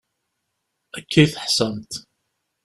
[0.97, 1.91] Akka i teḥṣamt.